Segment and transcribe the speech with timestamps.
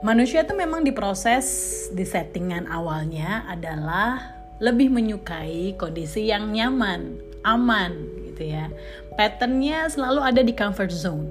[0.00, 1.44] Manusia tuh memang diproses
[1.92, 8.00] di settingan awalnya adalah lebih menyukai kondisi yang nyaman, aman
[8.32, 8.72] gitu ya.
[9.12, 11.28] Patternnya selalu ada di comfort zone.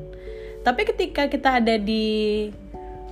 [0.61, 2.45] Tapi ketika kita ada di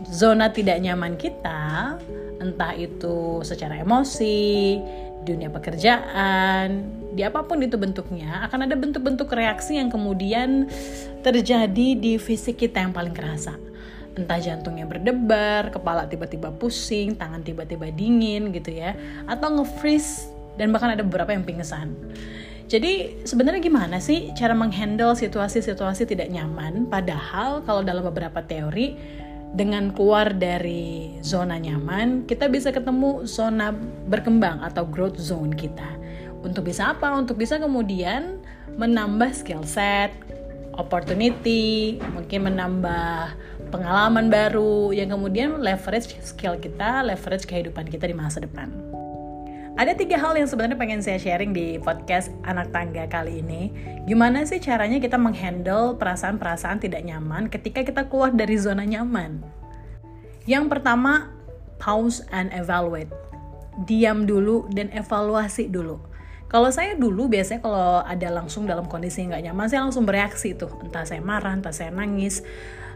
[0.06, 1.98] zona tidak nyaman kita,
[2.38, 4.78] entah itu secara emosi,
[5.26, 6.86] dunia pekerjaan,
[7.18, 10.70] di apa pun itu bentuknya, akan ada bentuk-bentuk reaksi yang kemudian
[11.26, 13.58] terjadi di fisik kita yang paling kerasa
[14.18, 18.98] entah jantungnya berdebar, kepala tiba-tiba pusing, tangan tiba-tiba dingin gitu ya,
[19.30, 21.94] atau nge-freeze dan bahkan ada beberapa yang pingsan.
[22.68, 26.90] Jadi sebenarnya gimana sih cara menghandle situasi-situasi tidak nyaman?
[26.92, 29.00] Padahal kalau dalam beberapa teori
[29.56, 33.72] dengan keluar dari zona nyaman, kita bisa ketemu zona
[34.12, 35.88] berkembang atau growth zone kita.
[36.44, 37.16] Untuk bisa apa?
[37.16, 38.44] Untuk bisa kemudian
[38.76, 40.12] menambah skill set,
[40.78, 43.34] opportunity, mungkin menambah
[43.74, 48.70] pengalaman baru yang kemudian leverage skill kita, leverage kehidupan kita di masa depan.
[49.78, 53.70] Ada tiga hal yang sebenarnya pengen saya sharing di podcast anak tangga kali ini.
[54.10, 59.38] Gimana sih caranya kita menghandle perasaan-perasaan tidak nyaman ketika kita keluar dari zona nyaman?
[60.50, 61.30] Yang pertama,
[61.78, 63.14] pause and evaluate.
[63.86, 66.02] Diam dulu dan evaluasi dulu
[66.48, 70.72] kalau saya dulu biasanya kalau ada langsung dalam kondisi nggak nyaman, saya langsung bereaksi tuh.
[70.80, 72.40] Entah saya marah, entah saya nangis,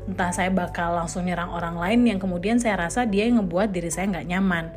[0.07, 3.91] entah saya bakal langsung nyerang orang lain yang kemudian saya rasa dia yang ngebuat diri
[3.91, 4.71] saya nggak nyaman.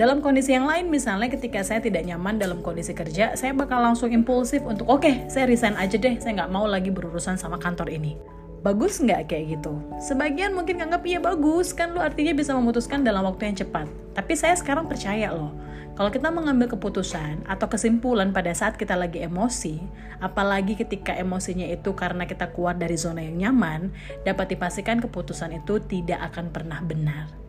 [0.00, 4.08] Dalam kondisi yang lain, misalnya ketika saya tidak nyaman dalam kondisi kerja, saya bakal langsung
[4.08, 7.92] impulsif untuk oke, okay, saya resign aja deh, saya nggak mau lagi berurusan sama kantor
[7.92, 8.16] ini.
[8.64, 9.76] Bagus nggak kayak gitu?
[10.00, 13.92] Sebagian mungkin nganggap iya bagus, kan lu artinya bisa memutuskan dalam waktu yang cepat.
[14.16, 15.52] Tapi saya sekarang percaya loh,
[15.98, 19.80] kalau kita mengambil keputusan atau kesimpulan pada saat kita lagi emosi,
[20.20, 23.90] apalagi ketika emosinya itu karena kita keluar dari zona yang nyaman,
[24.22, 27.39] dapat dipastikan keputusan itu tidak akan pernah benar.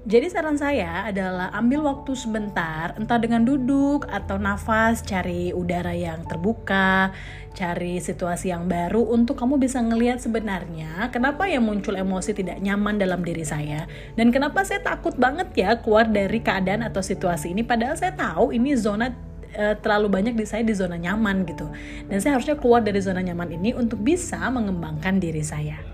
[0.00, 6.24] Jadi saran saya adalah ambil waktu sebentar, entah dengan duduk atau nafas, cari udara yang
[6.24, 7.12] terbuka,
[7.52, 12.96] cari situasi yang baru untuk kamu bisa ngelihat sebenarnya kenapa yang muncul emosi tidak nyaman
[12.96, 17.66] dalam diri saya dan kenapa saya takut banget ya keluar dari keadaan atau situasi ini
[17.66, 19.10] padahal saya tahu ini zona
[19.56, 21.66] uh, terlalu banyak di saya di zona nyaman gitu.
[22.06, 25.89] Dan saya harusnya keluar dari zona nyaman ini untuk bisa mengembangkan diri saya.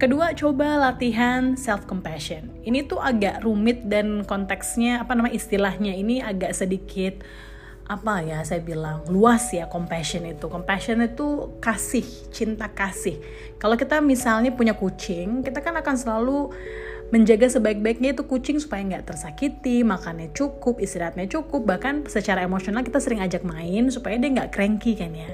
[0.00, 2.48] Kedua, coba latihan self compassion.
[2.64, 7.20] Ini tuh agak rumit dan konteksnya apa nama istilahnya ini agak sedikit
[7.84, 13.18] apa ya saya bilang luas ya compassion itu compassion itu kasih cinta kasih
[13.58, 16.54] kalau kita misalnya punya kucing kita kan akan selalu
[17.10, 23.02] menjaga sebaik-baiknya itu kucing supaya nggak tersakiti makannya cukup istirahatnya cukup bahkan secara emosional kita
[23.02, 25.30] sering ajak main supaya dia nggak cranky kan ya.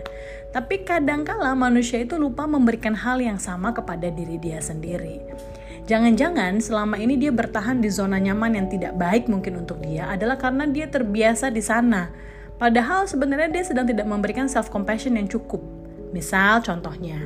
[0.56, 5.20] Tapi kadangkala manusia itu lupa memberikan hal yang sama kepada diri dia sendiri.
[5.86, 10.34] Jangan-jangan selama ini dia bertahan di zona nyaman yang tidak baik mungkin untuk dia adalah
[10.34, 12.10] karena dia terbiasa di sana.
[12.56, 15.60] Padahal sebenarnya dia sedang tidak memberikan self compassion yang cukup.
[16.10, 17.20] Misal contohnya,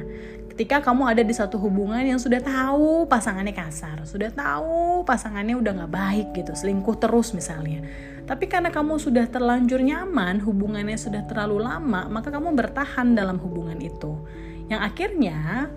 [0.60, 5.72] ketika kamu ada di satu hubungan yang sudah tahu pasangannya kasar, sudah tahu pasangannya udah
[5.72, 7.80] gak baik gitu, selingkuh terus misalnya.
[8.28, 13.80] Tapi karena kamu sudah terlanjur nyaman, hubungannya sudah terlalu lama, maka kamu bertahan dalam hubungan
[13.80, 14.20] itu.
[14.68, 15.72] Yang akhirnya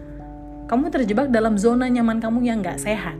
[0.67, 3.15] kamu terjebak dalam zona nyaman kamu yang gak sehat.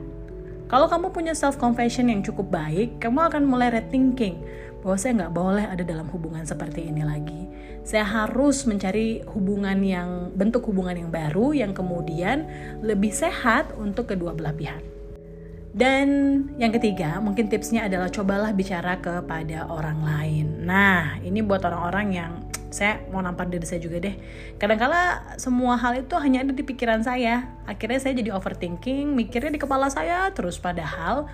[0.68, 4.36] Kalau kamu punya self compassion yang cukup baik, kamu akan mulai rethinking
[4.84, 7.48] bahwa saya nggak boleh ada dalam hubungan seperti ini lagi.
[7.88, 12.44] Saya harus mencari hubungan yang bentuk hubungan yang baru yang kemudian
[12.84, 14.84] lebih sehat untuk kedua belah pihak.
[15.74, 16.06] Dan
[16.54, 20.46] yang ketiga, mungkin tipsnya adalah cobalah bicara kepada orang lain.
[20.62, 22.32] Nah, ini buat orang-orang yang
[22.74, 24.14] saya mau nampar diri saya juga deh.
[24.58, 27.50] Kadangkala semua hal itu hanya ada di pikiran saya.
[27.66, 31.26] Akhirnya saya jadi overthinking, mikirnya di kepala saya terus padahal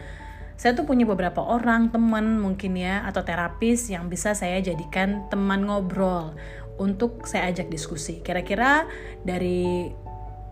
[0.60, 5.64] saya tuh punya beberapa orang teman mungkin ya atau terapis yang bisa saya jadikan teman
[5.64, 6.36] ngobrol
[6.76, 8.20] untuk saya ajak diskusi.
[8.20, 8.84] Kira-kira
[9.24, 9.88] dari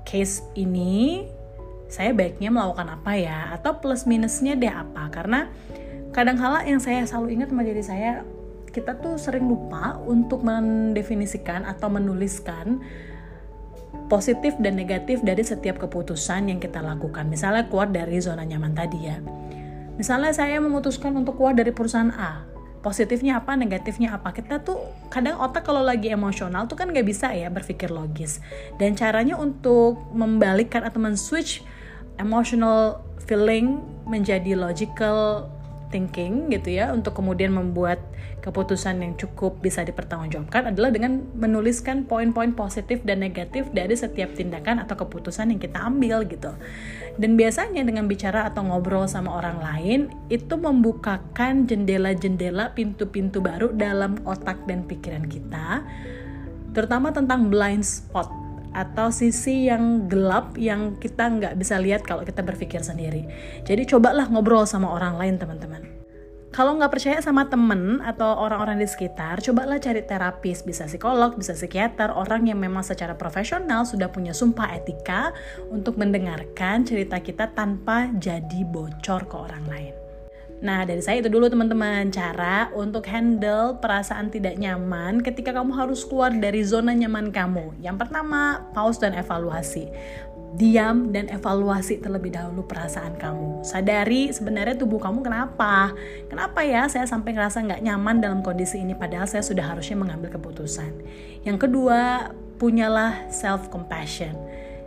[0.09, 1.29] case ini
[1.93, 5.53] saya baiknya melakukan apa ya atau plus minusnya deh apa karena
[6.17, 8.25] kadang kala yang saya selalu ingat sama diri saya
[8.73, 12.81] kita tuh sering lupa untuk mendefinisikan atau menuliskan
[14.09, 17.29] positif dan negatif dari setiap keputusan yang kita lakukan.
[17.29, 19.21] Misalnya keluar dari zona nyaman tadi ya.
[19.99, 22.47] Misalnya saya memutuskan untuk keluar dari perusahaan A,
[22.81, 24.31] positifnya apa, negatifnya apa.
[24.31, 24.79] Kita tuh
[25.11, 28.39] kadang otak kalau lagi emosional tuh kan nggak bisa ya berpikir logis.
[28.79, 31.67] Dan caranya untuk membalikkan atau men-switch
[32.23, 35.51] emotional feeling menjadi logical
[35.89, 38.01] thinking gitu ya untuk kemudian membuat
[38.39, 44.87] keputusan yang cukup bisa dipertanggungjawabkan adalah dengan menuliskan poin-poin positif dan negatif dari setiap tindakan
[44.87, 46.55] atau keputusan yang kita ambil gitu.
[47.19, 50.01] Dan biasanya dengan bicara atau ngobrol sama orang lain
[50.31, 55.83] itu membukakan jendela-jendela pintu-pintu baru dalam otak dan pikiran kita,
[56.73, 58.38] terutama tentang blind spot
[58.79, 63.27] atau sisi yang gelap yang kita nggak bisa lihat kalau kita berpikir sendiri.
[63.67, 65.99] Jadi cobalah ngobrol sama orang lain teman-teman
[66.49, 71.53] kalau nggak percaya sama temen atau orang-orang di sekitar, cobalah cari terapis, bisa psikolog, bisa
[71.53, 75.37] psikiater, orang yang memang secara profesional sudah punya sumpah etika
[75.69, 80.08] untuk mendengarkan cerita kita tanpa jadi bocor ke orang lain.
[80.59, 86.03] Nah, dari saya itu dulu teman-teman cara untuk handle perasaan tidak nyaman ketika kamu harus
[86.03, 87.79] keluar dari zona nyaman kamu.
[87.79, 89.87] Yang pertama, pause dan evaluasi
[90.57, 93.61] diam dan evaluasi terlebih dahulu perasaan kamu.
[93.61, 95.93] Sadari sebenarnya tubuh kamu kenapa?
[96.33, 100.33] Kenapa ya saya sampai ngerasa nggak nyaman dalam kondisi ini padahal saya sudah harusnya mengambil
[100.33, 100.89] keputusan.
[101.45, 104.33] Yang kedua, punyalah self compassion.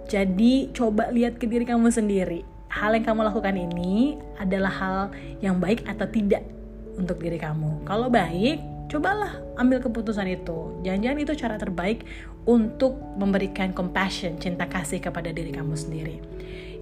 [0.09, 2.41] Jadi coba lihat ke diri kamu sendiri.
[2.71, 4.97] Hal yang kamu lakukan ini adalah hal
[5.43, 6.47] yang baik atau tidak
[6.95, 7.83] untuk diri kamu.
[7.83, 10.79] Kalau baik, cobalah ambil keputusan itu.
[10.87, 12.07] Jangan-jangan itu cara terbaik
[12.47, 16.17] untuk memberikan compassion, cinta kasih kepada diri kamu sendiri.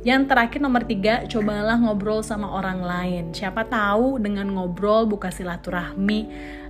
[0.05, 3.23] Yang terakhir nomor tiga, cobalah ngobrol sama orang lain.
[3.35, 6.29] Siapa tahu dengan ngobrol buka silaturahmi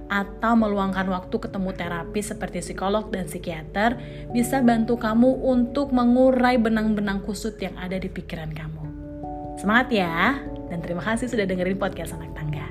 [0.10, 4.01] atau meluangkan waktu ketemu terapi seperti psikolog dan psikiater
[4.33, 8.88] bisa bantu kamu untuk mengurai benang-benang kusut yang ada di pikiran kamu.
[9.59, 10.39] Semangat ya,
[10.71, 12.69] dan terima kasih sudah dengerin podcast anak tangga.